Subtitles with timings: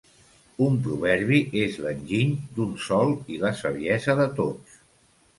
[0.67, 4.81] Un proverbi és l'enginy d'un sol i la saviesa de tots.